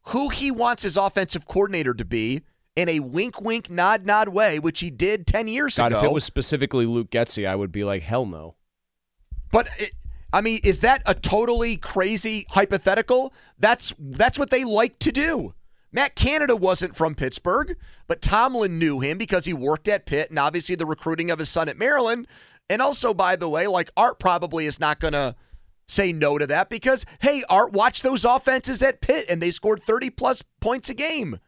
who 0.08 0.28
he 0.28 0.50
wants 0.50 0.84
his 0.84 0.96
offensive 0.96 1.48
coordinator 1.48 1.94
to 1.94 2.04
be 2.04 2.42
in 2.76 2.88
a 2.88 3.00
wink, 3.00 3.40
wink, 3.40 3.68
nod, 3.68 4.06
nod 4.06 4.28
way, 4.28 4.58
which 4.60 4.80
he 4.80 4.90
did 4.90 5.26
ten 5.26 5.48
years 5.48 5.76
God, 5.76 5.90
ago. 5.90 5.98
if 5.98 6.04
it 6.04 6.12
was 6.12 6.24
specifically 6.24 6.86
Luke 6.86 7.10
Getsy, 7.10 7.48
I 7.48 7.56
would 7.56 7.72
be 7.72 7.82
like, 7.82 8.02
hell 8.02 8.24
no. 8.24 8.54
But 9.52 9.68
it, 9.78 9.92
I 10.32 10.40
mean, 10.40 10.60
is 10.62 10.80
that 10.82 11.02
a 11.06 11.14
totally 11.14 11.76
crazy 11.76 12.46
hypothetical? 12.50 13.32
That's 13.58 13.94
that's 13.98 14.38
what 14.38 14.50
they 14.50 14.64
like 14.64 14.98
to 15.00 15.12
do. 15.12 15.54
Matt 15.90 16.14
Canada 16.14 16.54
wasn't 16.54 16.96
from 16.96 17.14
Pittsburgh, 17.14 17.76
but 18.06 18.20
Tomlin 18.20 18.78
knew 18.78 19.00
him 19.00 19.16
because 19.16 19.46
he 19.46 19.54
worked 19.54 19.88
at 19.88 20.04
Pitt 20.04 20.28
and 20.28 20.38
obviously 20.38 20.74
the 20.74 20.84
recruiting 20.84 21.30
of 21.30 21.38
his 21.38 21.48
son 21.48 21.68
at 21.68 21.78
Maryland. 21.78 22.26
And 22.68 22.82
also, 22.82 23.14
by 23.14 23.36
the 23.36 23.48
way, 23.48 23.66
like 23.66 23.90
Art 23.96 24.18
probably 24.18 24.66
is 24.66 24.78
not 24.78 25.00
going 25.00 25.14
to 25.14 25.34
say 25.86 26.12
no 26.12 26.36
to 26.36 26.46
that 26.46 26.68
because, 26.68 27.06
hey, 27.20 27.42
Art, 27.48 27.72
watch 27.72 28.02
those 28.02 28.26
offenses 28.26 28.82
at 28.82 29.00
Pitt 29.00 29.24
and 29.30 29.40
they 29.40 29.50
scored 29.50 29.82
30 29.82 30.10
plus 30.10 30.42
points 30.60 30.90
a 30.90 30.94
game. 30.94 31.38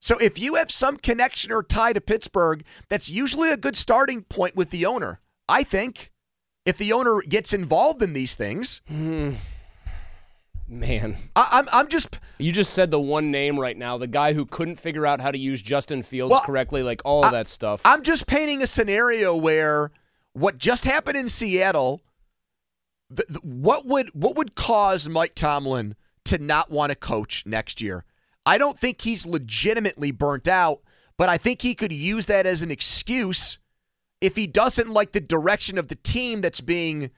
So 0.00 0.16
if 0.18 0.38
you 0.38 0.54
have 0.54 0.70
some 0.70 0.96
connection 0.96 1.50
or 1.50 1.64
tie 1.64 1.94
to 1.94 2.00
Pittsburgh, 2.00 2.62
that's 2.88 3.10
usually 3.10 3.50
a 3.50 3.56
good 3.56 3.74
starting 3.74 4.22
point 4.22 4.54
with 4.54 4.70
the 4.70 4.86
owner. 4.86 5.20
I 5.48 5.64
think 5.64 6.12
if 6.64 6.78
the 6.78 6.92
owner 6.92 7.20
gets 7.22 7.52
involved 7.52 8.02
in 8.02 8.12
these 8.12 8.36
things, 8.36 8.80
hmm. 8.88 9.32
Man, 10.66 11.18
I, 11.36 11.48
I'm 11.52 11.68
I'm 11.72 11.88
just 11.88 12.18
you 12.38 12.50
just 12.50 12.72
said 12.72 12.90
the 12.90 12.98
one 12.98 13.30
name 13.30 13.60
right 13.60 13.76
now, 13.76 13.98
the 13.98 14.06
guy 14.06 14.32
who 14.32 14.46
couldn't 14.46 14.76
figure 14.76 15.04
out 15.06 15.20
how 15.20 15.30
to 15.30 15.38
use 15.38 15.60
Justin 15.60 16.02
Fields 16.02 16.32
Well, 16.32 16.40
correctly, 16.40 16.82
like 16.82 17.02
all 17.04 17.24
of 17.24 17.32
that 17.32 17.48
stuff. 17.48 17.82
I'm 17.84 18.02
just 18.02 18.26
painting 18.26 18.62
a 18.62 18.66
scenario 18.66 19.36
where 19.36 19.90
what 20.32 20.56
just 20.56 20.86
happened 20.86 21.18
in 21.18 21.28
Seattle, 21.28 22.00
th- 23.14 23.28
th- 23.28 23.44
what 23.44 23.84
would 23.84 24.08
what 24.14 24.36
would 24.36 24.54
cause 24.54 25.06
Mike 25.06 25.34
Tomlin 25.34 25.96
to 26.24 26.38
not 26.38 26.70
want 26.70 26.90
to 26.90 26.96
coach 26.96 27.44
next 27.44 27.82
year? 27.82 28.06
I 28.46 28.56
don't 28.56 28.78
think 28.78 29.02
he's 29.02 29.26
legitimately 29.26 30.12
burnt 30.12 30.48
out, 30.48 30.80
but 31.18 31.28
I 31.28 31.36
think 31.36 31.60
he 31.60 31.74
could 31.74 31.92
use 31.92 32.24
that 32.26 32.46
as 32.46 32.62
an 32.62 32.70
excuse 32.70 33.58
if 34.24 34.36
he 34.36 34.46
doesn't 34.46 34.90
like 34.90 35.12
the 35.12 35.20
direction 35.20 35.78
of 35.78 35.88
the 35.88 35.96
team 35.96 36.40
that's 36.40 36.60
being 36.60 37.10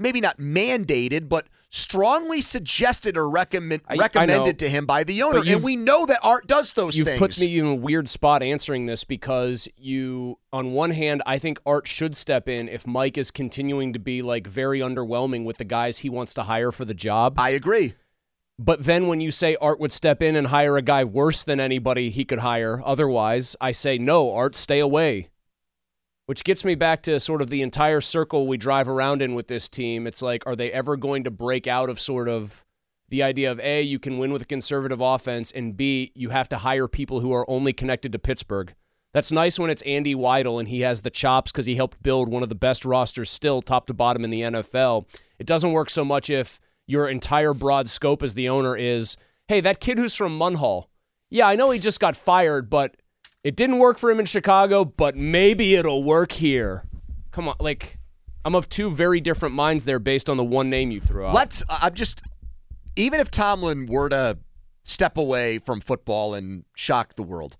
maybe 0.00 0.20
not 0.20 0.38
mandated, 0.38 1.28
but 1.28 1.46
strongly 1.70 2.40
suggested 2.40 3.16
or 3.18 3.28
recommend, 3.28 3.82
I- 3.88 3.92
I 3.92 3.96
know. 3.96 4.02
recommended 4.02 4.58
to 4.60 4.70
him 4.70 4.86
by 4.86 5.04
the 5.04 5.22
owner. 5.22 5.42
And 5.46 5.62
we 5.62 5.76
know 5.76 6.06
that 6.06 6.20
Art 6.22 6.46
does 6.46 6.72
those 6.72 6.96
You've 6.96 7.08
things. 7.08 7.18
put 7.18 7.38
me 7.40 7.58
in 7.58 7.66
a 7.66 7.74
weird 7.74 8.08
spot 8.08 8.42
answering 8.42 8.86
this 8.86 9.04
because 9.04 9.68
you, 9.76 10.38
on 10.52 10.70
one 10.72 10.92
hand, 10.92 11.22
I 11.26 11.38
think 11.38 11.58
Art 11.66 11.86
should 11.86 12.16
step 12.16 12.48
in 12.48 12.68
if 12.68 12.86
Mike 12.86 13.18
is 13.18 13.30
continuing 13.30 13.92
to 13.92 13.98
be 13.98 14.22
like 14.22 14.46
very 14.46 14.78
underwhelming 14.80 15.44
with 15.44 15.58
the 15.58 15.64
guys 15.64 15.98
he 15.98 16.08
wants 16.08 16.32
to 16.34 16.44
hire 16.44 16.72
for 16.72 16.84
the 16.86 16.94
job. 16.94 17.34
I 17.38 17.50
agree. 17.50 17.94
But 18.58 18.84
then 18.84 19.06
when 19.08 19.20
you 19.20 19.30
say 19.30 19.56
Art 19.60 19.78
would 19.78 19.92
step 19.92 20.22
in 20.22 20.36
and 20.36 20.46
hire 20.48 20.76
a 20.76 20.82
guy 20.82 21.04
worse 21.04 21.44
than 21.44 21.60
anybody 21.60 22.08
he 22.10 22.24
could 22.24 22.40
hire 22.40 22.80
otherwise, 22.84 23.56
I 23.60 23.72
say 23.72 23.98
no, 23.98 24.32
Art, 24.32 24.56
stay 24.56 24.78
away. 24.78 25.28
Which 26.28 26.44
gets 26.44 26.62
me 26.62 26.74
back 26.74 27.00
to 27.04 27.18
sort 27.18 27.40
of 27.40 27.48
the 27.48 27.62
entire 27.62 28.02
circle 28.02 28.46
we 28.46 28.58
drive 28.58 28.86
around 28.86 29.22
in 29.22 29.34
with 29.34 29.48
this 29.48 29.66
team. 29.66 30.06
It's 30.06 30.20
like, 30.20 30.46
are 30.46 30.54
they 30.54 30.70
ever 30.70 30.94
going 30.94 31.24
to 31.24 31.30
break 31.30 31.66
out 31.66 31.88
of 31.88 31.98
sort 31.98 32.28
of 32.28 32.66
the 33.08 33.22
idea 33.22 33.50
of 33.50 33.58
A, 33.60 33.80
you 33.80 33.98
can 33.98 34.18
win 34.18 34.30
with 34.30 34.42
a 34.42 34.44
conservative 34.44 35.00
offense, 35.00 35.50
and 35.50 35.74
B, 35.74 36.12
you 36.14 36.28
have 36.28 36.46
to 36.50 36.58
hire 36.58 36.86
people 36.86 37.20
who 37.20 37.32
are 37.32 37.48
only 37.48 37.72
connected 37.72 38.12
to 38.12 38.18
Pittsburgh? 38.18 38.74
That's 39.14 39.32
nice 39.32 39.58
when 39.58 39.70
it's 39.70 39.80
Andy 39.86 40.14
Weidl 40.14 40.58
and 40.60 40.68
he 40.68 40.82
has 40.82 41.00
the 41.00 41.08
chops 41.08 41.50
because 41.50 41.64
he 41.64 41.76
helped 41.76 42.02
build 42.02 42.28
one 42.28 42.42
of 42.42 42.50
the 42.50 42.54
best 42.54 42.84
rosters 42.84 43.30
still, 43.30 43.62
top 43.62 43.86
to 43.86 43.94
bottom 43.94 44.22
in 44.22 44.28
the 44.28 44.42
NFL. 44.42 45.06
It 45.38 45.46
doesn't 45.46 45.72
work 45.72 45.88
so 45.88 46.04
much 46.04 46.28
if 46.28 46.60
your 46.86 47.08
entire 47.08 47.54
broad 47.54 47.88
scope 47.88 48.22
as 48.22 48.34
the 48.34 48.50
owner 48.50 48.76
is, 48.76 49.16
hey, 49.46 49.62
that 49.62 49.80
kid 49.80 49.96
who's 49.96 50.14
from 50.14 50.38
Munhall, 50.38 50.88
yeah, 51.30 51.48
I 51.48 51.56
know 51.56 51.70
he 51.70 51.78
just 51.78 52.00
got 52.00 52.16
fired, 52.16 52.68
but 52.68 52.96
it 53.44 53.56
didn't 53.56 53.78
work 53.78 53.98
for 53.98 54.10
him 54.10 54.20
in 54.20 54.26
Chicago, 54.26 54.84
but 54.84 55.16
maybe 55.16 55.74
it'll 55.74 56.02
work 56.02 56.32
here. 56.32 56.84
Come 57.30 57.48
on, 57.48 57.56
like 57.60 57.98
I'm 58.44 58.54
of 58.54 58.68
two 58.68 58.90
very 58.90 59.20
different 59.20 59.54
minds 59.54 59.84
there 59.84 59.98
based 59.98 60.30
on 60.30 60.36
the 60.36 60.44
one 60.44 60.70
name 60.70 60.90
you 60.90 61.00
threw 61.00 61.26
out. 61.26 61.34
Let's. 61.34 61.62
I'm 61.68 61.94
just. 61.94 62.22
Even 62.96 63.20
if 63.20 63.30
Tomlin 63.30 63.86
were 63.86 64.08
to 64.08 64.38
step 64.82 65.16
away 65.16 65.58
from 65.58 65.80
football 65.80 66.34
and 66.34 66.64
shock 66.74 67.14
the 67.14 67.22
world, 67.22 67.56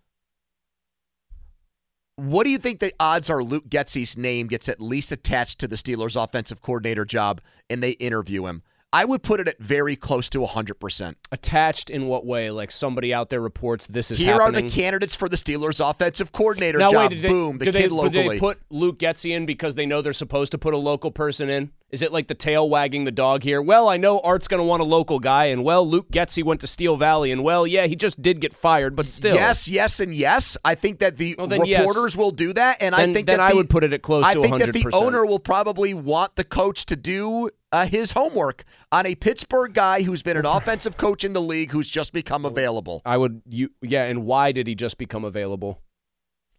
what 2.16 2.42
do 2.42 2.50
you 2.50 2.58
think 2.58 2.80
the 2.80 2.92
odds 2.99 3.30
are 3.30 3.44
Luke 3.44 3.68
Getsy's 3.68 4.16
name 4.16 4.49
gets 4.49 4.68
at 4.68 4.80
least 4.80 5.12
attached 5.12 5.61
to 5.61 5.68
the 5.68 5.76
Steelers' 5.76 6.20
offensive 6.20 6.61
coordinator 6.61 7.04
job 7.04 7.40
and 7.70 7.80
they 7.80 7.92
interview 7.92 8.47
him? 8.47 8.62
I 8.90 9.04
would 9.04 9.23
put 9.23 9.38
it 9.38 9.49
at 9.49 9.59
very 9.59 9.97
close 9.97 10.30
to 10.30 10.38
100%. 10.38 11.14
Attached 11.30 11.90
in 11.90 12.07
what 12.07 12.25
way? 12.25 12.50
Like 12.50 12.71
somebody 12.71 13.12
out 13.12 13.28
there 13.28 13.40
reports 13.40 13.87
this 13.87 14.11
is 14.11 14.18
Here 14.18 14.33
happening. 14.33 14.64
are 14.64 14.68
the 14.68 14.75
candidates 14.75 15.14
for 15.14 15.28
the 15.28 15.37
Steelers' 15.37 15.78
offensive 15.87 16.33
coordinator 16.33 16.78
now 16.78 16.90
job. 16.90 17.11
wait, 17.11 17.21
they, 17.21 17.28
Boom, 17.28 17.59
the 17.59 17.66
did 17.66 17.75
kid 17.75 17.83
they, 17.83 17.88
locally. 17.88 18.28
They 18.37 18.38
put 18.38 18.59
Luke 18.71 18.99
Getsy 18.99 19.37
in 19.37 19.45
because 19.45 19.75
they 19.75 19.85
know 19.85 20.00
they're 20.00 20.14
supposed 20.14 20.52
to 20.52 20.59
put 20.59 20.73
a 20.73 20.78
local 20.78 21.11
person 21.11 21.50
in? 21.50 21.71
Is 21.90 22.02
it 22.02 22.12
like 22.12 22.28
the 22.28 22.35
tail 22.35 22.68
wagging 22.68 23.04
the 23.04 23.11
dog 23.12 23.42
here? 23.42 23.62
Well, 23.62 23.88
I 23.88 23.97
know 23.97 24.21
Art's 24.21 24.47
going 24.49 24.59
to 24.59 24.64
want 24.64 24.83
a 24.83 24.85
local 24.85 25.18
guy, 25.21 25.47
and 25.47 25.64
well, 25.64 25.88
Luke 25.88 26.11
Getsy 26.11 26.45
went 26.45 26.61
to 26.61 26.66
Steel 26.66 26.97
Valley, 26.99 27.30
and 27.33 27.42
well, 27.42 27.66
yeah, 27.66 27.87
he 27.87 27.97
just 27.97 28.21
did 28.21 28.40
get 28.40 28.52
fired, 28.54 28.95
but 28.95 29.07
still. 29.07 29.35
Yes, 29.35 29.68
yes, 29.68 29.99
and 30.00 30.14
yes. 30.14 30.57
I 30.64 30.75
think 30.75 30.99
that 30.99 31.16
the 31.16 31.35
Well, 31.38 31.47
then 31.47 31.64
yes. 31.64 31.80
reporters 31.80 32.14
will 32.16 32.30
do 32.30 32.52
that, 32.54 32.83
and 32.83 32.95
I 32.95 33.04
think 33.12 33.26
then 33.26 33.37
that 33.38 33.40
I 33.40 33.50
the- 33.50 33.57
would 33.57 33.71
put 33.71 33.85
it 33.85 33.92
at 33.95 34.02
close 34.02 34.25
I 34.26 34.35
to 34.35 34.42
think 34.42 34.59
that 34.61 34.73
the 34.75 34.90
owner 34.92 35.25
will 35.25 35.38
probably 35.38 35.95
want 35.95 36.37
the 36.37 36.45
coach 36.45 36.85
to 36.87 36.97
do 36.97 37.49
uh, 37.73 37.87
his 37.87 38.13
homework 38.13 38.65
on 38.93 39.07
a 39.07 39.15
Pittsburgh 39.15 39.73
guy 39.75 40.03
who's 40.03 40.23
been 40.23 40.37
an 40.37 40.47
offensive 40.47 40.97
coach 40.97 41.25
in 41.25 41.33
the 41.33 41.41
league 41.41 41.71
who's 41.71 41.89
just 41.89 42.13
become 42.13 42.45
available. 42.45 43.03
I 43.05 43.17
would 43.17 43.43
you 43.49 43.71
yeah, 43.83 44.05
and 44.05 44.25
why 44.25 44.53
did 44.53 44.67
he 44.67 44.75
just 44.75 44.99
become 44.99 45.25
available? 45.25 45.83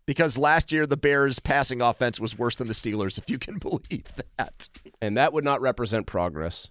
Because 0.06 0.38
last 0.38 0.72
year 0.72 0.86
the 0.88 0.98
Bears' 0.98 1.40
passing 1.40 1.82
offense 1.82 2.20
was 2.20 2.38
worse 2.38 2.56
than 2.56 2.68
the 2.68 2.74
Steelers, 2.74 3.18
if 3.18 3.30
you 3.30 3.38
can 3.38 3.58
believe 3.60 4.06
that. 4.38 4.68
And 5.02 5.18
that 5.18 5.34
would 5.34 5.44
not 5.44 5.62
represent 5.62 6.08
progress. 6.08 6.70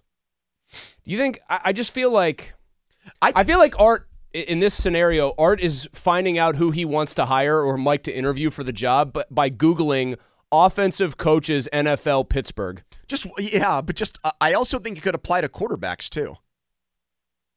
Do 0.71 1.11
you 1.11 1.17
think 1.17 1.39
I, 1.49 1.59
I 1.65 1.73
just 1.73 1.91
feel 1.91 2.11
like 2.11 2.53
I- 3.21 3.31
I 3.35 3.43
feel 3.43 3.57
like 3.59 3.79
Art 3.79 4.07
in 4.31 4.59
this 4.59 4.75
scenario, 4.75 5.33
Art 5.39 5.59
is 5.59 5.89
finding 5.93 6.37
out 6.37 6.55
who 6.57 6.69
he 6.69 6.85
wants 6.85 7.15
to 7.15 7.25
hire 7.25 7.63
or 7.63 7.77
Mike 7.77 8.03
to 8.03 8.13
interview 8.15 8.51
for 8.51 8.63
the 8.63 8.71
job, 8.73 9.11
but 9.11 9.33
by 9.33 9.49
Googling 9.49 10.17
offensive 10.51 11.17
coaches 11.17 11.67
NFL 11.73 12.29
Pittsburgh. 12.29 12.83
Just 13.07 13.27
yeah, 13.37 13.81
but 13.81 13.95
just 13.95 14.19
uh, 14.23 14.31
I 14.41 14.53
also 14.53 14.79
think 14.79 14.97
it 14.97 15.01
could 15.01 15.15
apply 15.15 15.41
to 15.41 15.49
quarterbacks 15.49 16.09
too. 16.09 16.35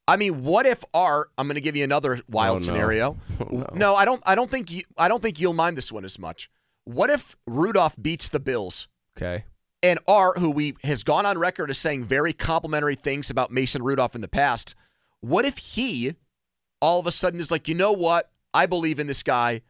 I 0.08 0.16
mean, 0.16 0.42
what 0.42 0.66
if 0.66 0.82
Art? 0.92 1.30
I'm 1.38 1.46
going 1.46 1.54
to 1.54 1.60
give 1.60 1.76
you 1.76 1.84
another 1.84 2.20
wild 2.28 2.56
Oh, 2.56 2.58
no. 2.58 2.64
scenario. 2.64 3.16
Oh, 3.40 3.66
no. 3.74 3.94
I 3.94 4.04
don't. 4.04 4.22
I 4.26 4.34
don't 4.34 4.50
think 4.50 4.70
you. 4.70 4.82
I 4.96 5.08
don't 5.08 5.22
think 5.22 5.40
you'll 5.40 5.52
mind 5.52 5.76
this 5.76 5.90
one 5.92 6.04
as 6.04 6.18
much. 6.18 6.48
What 6.84 7.10
if 7.10 7.36
Rudolph 7.46 7.96
beats 8.00 8.28
the 8.28 8.40
Bills? 8.40 8.88
Okay. 9.16 9.44
And 9.82 9.98
Art, 10.06 10.38
who 10.38 10.50
we 10.50 10.74
has 10.84 11.02
gone 11.02 11.26
on 11.26 11.38
record 11.38 11.68
as 11.70 11.78
saying 11.78 12.04
very 12.04 12.32
complimentary 12.32 12.94
things 12.94 13.30
about 13.30 13.50
Mason 13.50 13.82
Rudolph 13.82 14.14
in 14.14 14.20
the 14.20 14.28
past, 14.28 14.74
what 15.20 15.44
if 15.44 15.58
he 15.58 16.14
all 16.80 16.98
of 17.00 17.06
a 17.06 17.12
sudden 17.12 17.40
is 17.40 17.50
like, 17.50 17.66
you 17.68 17.74
know 17.74 17.92
what? 17.92 18.30
I 18.54 18.66
believe 18.66 18.98
in 18.98 19.06
this 19.06 19.22
guy. 19.22 19.62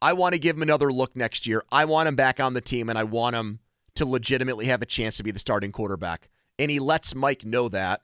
I 0.00 0.12
want 0.12 0.34
to 0.34 0.38
give 0.38 0.56
him 0.56 0.62
another 0.62 0.92
look 0.92 1.16
next 1.16 1.46
year. 1.46 1.62
I 1.72 1.84
want 1.84 2.08
him 2.08 2.16
back 2.16 2.40
on 2.40 2.54
the 2.54 2.60
team, 2.60 2.88
and 2.88 2.98
I 2.98 3.04
want 3.04 3.34
him 3.36 3.60
to 3.96 4.06
legitimately 4.06 4.66
have 4.66 4.80
a 4.80 4.86
chance 4.86 5.16
to 5.16 5.24
be 5.24 5.30
the 5.30 5.38
starting 5.38 5.72
quarterback. 5.72 6.28
And 6.58 6.70
he 6.70 6.78
lets 6.78 7.14
Mike 7.14 7.44
know 7.44 7.68
that 7.68 8.02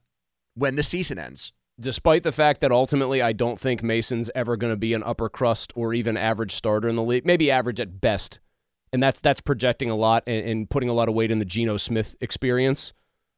when 0.54 0.76
the 0.76 0.82
season 0.82 1.18
ends. 1.18 1.52
Despite 1.78 2.22
the 2.22 2.32
fact 2.32 2.60
that 2.60 2.70
ultimately 2.70 3.20
I 3.20 3.32
don't 3.32 3.58
think 3.58 3.82
Mason's 3.82 4.30
ever 4.34 4.56
going 4.56 4.72
to 4.72 4.76
be 4.76 4.94
an 4.94 5.02
upper 5.02 5.28
crust 5.28 5.72
or 5.74 5.92
even 5.94 6.16
average 6.16 6.52
starter 6.52 6.88
in 6.88 6.94
the 6.94 7.02
league, 7.02 7.26
maybe 7.26 7.50
average 7.50 7.80
at 7.80 8.00
best. 8.00 8.38
And 8.92 9.02
that's 9.02 9.20
that's 9.20 9.40
projecting 9.40 9.90
a 9.90 9.96
lot 9.96 10.22
and, 10.28 10.48
and 10.48 10.70
putting 10.70 10.88
a 10.88 10.92
lot 10.92 11.08
of 11.08 11.16
weight 11.16 11.32
in 11.32 11.40
the 11.40 11.44
Geno 11.44 11.76
Smith 11.76 12.14
experience. 12.20 12.92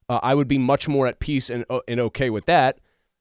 Uh, 0.07 0.21
I 0.23 0.35
would 0.35 0.49
be 0.49 0.59
much 0.59 0.87
more 0.87 1.07
at 1.07 1.19
peace 1.19 1.49
and 1.49 1.65
uh, 1.71 1.81
and 1.89 1.99
okay 1.99 2.29
with 2.29 2.45
that 2.45 2.79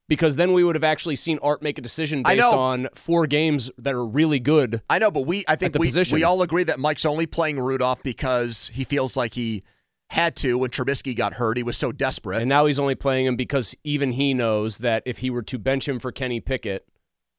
because 0.07 0.35
then 0.35 0.53
we 0.53 0.63
would 0.63 0.75
have 0.75 0.83
actually 0.83 1.15
seen 1.15 1.39
Art 1.41 1.61
make 1.61 1.77
a 1.77 1.81
decision 1.81 2.23
based 2.23 2.43
on 2.43 2.87
four 2.93 3.25
games 3.27 3.71
that 3.77 3.93
are 3.93 4.05
really 4.05 4.39
good. 4.39 4.81
I 4.89 4.99
know, 4.99 5.09
but 5.11 5.21
we 5.25 5.43
I 5.47 5.55
think 5.55 5.75
we, 5.75 5.87
position. 5.87 6.15
we 6.15 6.23
all 6.23 6.41
agree 6.41 6.63
that 6.63 6.79
Mike's 6.79 7.05
only 7.05 7.25
playing 7.25 7.59
Rudolph 7.59 8.03
because 8.03 8.69
he 8.73 8.83
feels 8.83 9.17
like 9.17 9.33
he 9.33 9.63
had 10.11 10.35
to 10.37 10.57
when 10.59 10.69
Trubisky 10.69 11.15
got 11.17 11.33
hurt. 11.33 11.57
He 11.57 11.63
was 11.63 11.77
so 11.77 11.91
desperate. 11.91 12.39
And 12.39 12.47
now 12.49 12.67
he's 12.67 12.79
only 12.79 12.93
playing 12.95 13.25
him 13.25 13.35
because 13.35 13.75
even 13.83 14.11
he 14.11 14.33
knows 14.35 14.77
that 14.79 15.01
if 15.07 15.17
he 15.17 15.29
were 15.31 15.41
to 15.43 15.57
bench 15.57 15.87
him 15.87 15.97
for 15.99 16.11
Kenny 16.11 16.39
Pickett, 16.39 16.85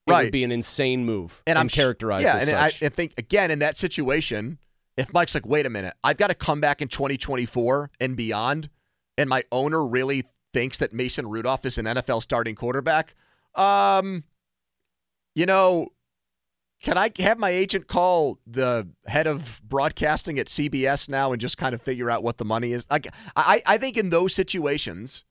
it 0.09 0.11
Right. 0.13 0.25
would 0.25 0.33
be 0.33 0.45
an 0.45 0.53
insane 0.53 1.05
move 1.05 1.43
and 1.47 1.59
I'm 1.59 1.69
characterized 1.69 2.25
Yeah, 2.25 2.37
as 2.37 2.49
and 2.49 2.57
I. 2.57 2.67
I 2.67 2.71
think 2.91 3.15
again 3.19 3.51
in 3.51 3.59
that 3.61 3.77
situation, 3.77 4.59
if 4.97 5.13
Mike's 5.13 5.35
like, 5.35 5.47
wait 5.47 5.67
a 5.67 5.71
minute, 5.71 5.95
I've 6.03 6.17
got 6.17 6.29
to 6.29 6.35
come 6.35 6.61
back 6.61 6.81
in 6.83 6.89
2024 6.89 7.91
and 8.01 8.17
beyond, 8.17 8.71
and 9.19 9.29
my 9.29 9.43
owner 9.53 9.85
really 9.87 10.25
thinks 10.57 10.79
that 10.79 10.95
Mason 10.95 11.29
Rudolph 11.29 11.67
is 11.67 11.77
an 11.77 11.85
NFL 11.85 12.23
starting 12.23 12.55
quarterback, 12.55 13.15
um, 13.57 14.25
you 15.35 15.45
know, 15.45 15.89
can 16.81 16.97
I 16.97 17.11
have 17.19 17.39
my 17.39 17.51
agent 17.51 17.89
call 17.89 18.39
the 18.47 18.89
head 19.07 19.27
of 19.27 19.61
broadcasting 19.63 20.39
at 20.39 20.47
CBS 20.47 21.11
now 21.11 21.33
and 21.33 21.41
just 21.43 21.59
kind 21.59 21.75
of 21.75 21.83
figure 21.83 22.11
out 22.11 22.23
what 22.23 22.39
the 22.39 22.47
money 22.47 22.73
is? 22.73 22.87
Like, 22.91 23.07
I, 23.37 23.63
I 23.67 23.77
think 23.77 23.99
in 23.99 24.09
those 24.09 24.33
situations, 24.33 25.27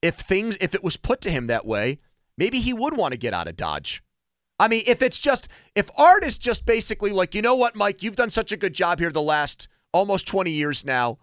if 0.00 0.14
things, 0.14 0.56
if 0.62 0.74
it 0.74 0.82
was 0.82 0.96
put 0.96 1.20
to 1.20 1.30
him 1.30 1.46
that 1.48 1.66
way, 1.66 1.98
maybe 2.38 2.60
he 2.60 2.72
would 2.72 2.96
want 2.96 3.12
to 3.12 3.18
get 3.18 3.34
out 3.34 3.46
of 3.46 3.58
Dodge. 3.58 4.02
I 4.58 4.68
mean, 4.68 4.84
if 4.86 5.02
it's 5.02 5.18
just, 5.18 5.48
if 5.74 5.90
Art 5.98 6.24
is 6.24 6.38
just 6.38 6.64
basically 6.64 7.12
like, 7.12 7.34
you 7.34 7.42
know 7.42 7.56
what, 7.56 7.76
Mike, 7.76 8.02
you've 8.02 8.16
done 8.16 8.30
such 8.30 8.52
a 8.52 8.56
good 8.56 8.72
job 8.72 9.00
here 9.00 9.10
the 9.10 9.20
last 9.20 9.68
almost 9.92 10.26
20 10.26 10.50
years 10.50 10.82
now. 10.82 11.18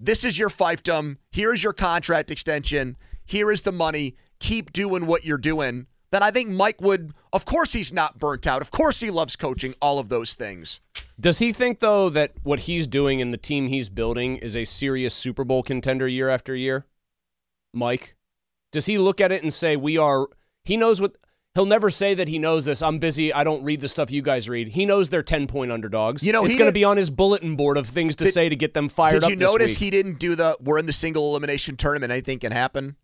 This 0.00 0.22
is 0.22 0.38
your 0.38 0.48
fiefdom. 0.48 1.16
Here 1.32 1.52
is 1.52 1.62
your 1.62 1.72
contract 1.72 2.30
extension. 2.30 2.96
Here 3.26 3.50
is 3.50 3.62
the 3.62 3.72
money. 3.72 4.16
Keep 4.38 4.72
doing 4.72 5.06
what 5.06 5.24
you're 5.24 5.38
doing. 5.38 5.88
Then 6.12 6.22
I 6.22 6.30
think 6.30 6.50
Mike 6.50 6.80
would, 6.80 7.12
of 7.32 7.44
course, 7.44 7.72
he's 7.72 7.92
not 7.92 8.18
burnt 8.18 8.46
out. 8.46 8.62
Of 8.62 8.70
course, 8.70 9.00
he 9.00 9.10
loves 9.10 9.34
coaching, 9.34 9.74
all 9.82 9.98
of 9.98 10.08
those 10.08 10.34
things. 10.34 10.80
Does 11.20 11.40
he 11.40 11.52
think 11.52 11.80
though 11.80 12.08
that 12.10 12.32
what 12.44 12.60
he's 12.60 12.86
doing 12.86 13.20
and 13.20 13.34
the 13.34 13.38
team 13.38 13.66
he's 13.66 13.88
building 13.88 14.36
is 14.36 14.56
a 14.56 14.64
serious 14.64 15.14
Super 15.14 15.42
Bowl 15.42 15.64
contender 15.64 16.06
year 16.06 16.28
after 16.30 16.54
year? 16.54 16.86
Mike, 17.74 18.14
does 18.72 18.86
he 18.86 18.98
look 18.98 19.20
at 19.20 19.32
it 19.32 19.42
and 19.42 19.52
say 19.52 19.76
we 19.76 19.98
are? 19.98 20.28
He 20.64 20.76
knows 20.76 21.00
what. 21.00 21.16
He'll 21.58 21.66
never 21.66 21.90
say 21.90 22.14
that 22.14 22.28
he 22.28 22.38
knows 22.38 22.66
this. 22.66 22.82
I'm 22.82 23.00
busy. 23.00 23.32
I 23.32 23.42
don't 23.42 23.64
read 23.64 23.80
the 23.80 23.88
stuff 23.88 24.12
you 24.12 24.22
guys 24.22 24.48
read. 24.48 24.68
He 24.68 24.86
knows 24.86 25.08
they're 25.08 25.24
ten 25.24 25.48
point 25.48 25.72
underdogs. 25.72 26.22
You 26.22 26.32
know, 26.32 26.44
it's 26.44 26.54
going 26.54 26.68
to 26.68 26.72
be 26.72 26.84
on 26.84 26.96
his 26.96 27.10
bulletin 27.10 27.56
board 27.56 27.76
of 27.76 27.88
things 27.88 28.14
to 28.16 28.26
Did- 28.26 28.34
say 28.34 28.48
to 28.48 28.54
get 28.54 28.74
them 28.74 28.88
fired 28.88 29.16
up. 29.16 29.22
Did 29.22 29.30
you 29.30 29.36
notice 29.36 29.72
week. 29.72 29.78
he 29.78 29.90
didn't 29.90 30.20
do 30.20 30.36
the 30.36 30.56
we're 30.60 30.78
in 30.78 30.86
the 30.86 30.92
single 30.92 31.30
elimination 31.30 31.76
tournament, 31.76 32.12
anything 32.12 32.38
can 32.38 32.52
happen? 32.52 32.94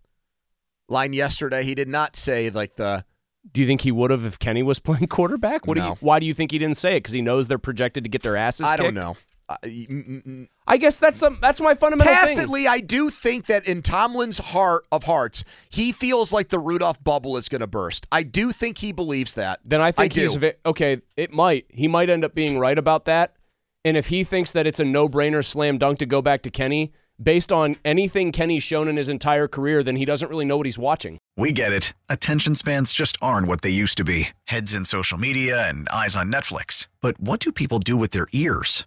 line 0.88 1.12
yesterday. 1.12 1.64
He 1.64 1.74
did 1.74 1.88
not 1.88 2.16
say 2.16 2.50
like 2.50 2.76
the 2.76 3.04
Do 3.52 3.60
you 3.60 3.66
think 3.66 3.80
he 3.80 3.92
would 3.92 4.10
have 4.10 4.24
if 4.24 4.38
Kenny 4.38 4.62
was 4.62 4.78
playing 4.80 5.08
quarterback? 5.08 5.66
What 5.66 5.76
do 5.76 5.82
you? 5.82 5.96
Why 6.00 6.20
do 6.20 6.26
you 6.26 6.34
think 6.34 6.50
he 6.50 6.58
didn't 6.58 6.76
say 6.76 6.96
it? 6.96 7.00
Because 7.00 7.12
he 7.12 7.22
knows 7.22 7.48
they're 7.48 7.58
projected 7.58 8.04
to 8.04 8.10
get 8.10 8.22
their 8.22 8.36
asses. 8.36 8.66
I 8.66 8.76
don't 8.76 8.94
know. 8.94 9.16
I 9.48 10.76
guess 10.78 10.98
that's 10.98 11.20
the, 11.20 11.36
that's 11.40 11.60
my 11.60 11.74
fundamental 11.74 12.14
thing. 12.14 12.36
Tacitly, 12.36 12.66
I 12.66 12.80
do 12.80 13.10
think 13.10 13.46
that 13.46 13.68
in 13.68 13.82
Tomlin's 13.82 14.38
heart 14.38 14.86
of 14.90 15.04
hearts, 15.04 15.44
he 15.68 15.92
feels 15.92 16.32
like 16.32 16.48
the 16.48 16.58
Rudolph 16.58 17.02
bubble 17.04 17.36
is 17.36 17.48
going 17.48 17.60
to 17.60 17.66
burst. 17.66 18.06
I 18.10 18.22
do 18.22 18.52
think 18.52 18.78
he 18.78 18.92
believes 18.92 19.34
that. 19.34 19.60
Then 19.64 19.80
I 19.80 19.92
think 19.92 20.14
do. 20.14 20.22
he's 20.22 20.34
ve- 20.36 20.54
okay. 20.64 21.02
It 21.16 21.32
might. 21.32 21.66
He 21.68 21.88
might 21.88 22.08
end 22.08 22.24
up 22.24 22.34
being 22.34 22.58
right 22.58 22.78
about 22.78 23.04
that. 23.04 23.36
And 23.84 23.96
if 23.98 24.06
he 24.06 24.24
thinks 24.24 24.52
that 24.52 24.66
it's 24.66 24.80
a 24.80 24.84
no-brainer 24.84 25.44
slam 25.44 25.76
dunk 25.76 25.98
to 25.98 26.06
go 26.06 26.22
back 26.22 26.40
to 26.42 26.50
Kenny, 26.50 26.92
based 27.22 27.52
on 27.52 27.76
anything 27.84 28.32
Kenny's 28.32 28.62
shown 28.62 28.88
in 28.88 28.96
his 28.96 29.08
entire 29.08 29.46
career, 29.46 29.82
then 29.82 29.96
he 29.96 30.04
doesn't 30.04 30.28
really 30.28 30.46
know 30.46 30.56
what 30.56 30.66
he's 30.66 30.78
watching. 30.78 31.18
We 31.36 31.52
get 31.52 31.72
it. 31.72 31.92
Attention 32.08 32.54
spans 32.54 32.92
just 32.92 33.18
aren't 33.20 33.46
what 33.46 33.60
they 33.60 33.70
used 33.70 33.98
to 33.98 34.04
be 34.04 34.28
heads 34.44 34.74
in 34.74 34.84
social 34.84 35.18
media 35.18 35.68
and 35.68 35.88
eyes 35.90 36.16
on 36.16 36.32
Netflix. 36.32 36.88
But 37.00 37.20
what 37.20 37.40
do 37.40 37.52
people 37.52 37.78
do 37.78 37.96
with 37.96 38.12
their 38.12 38.26
ears? 38.32 38.86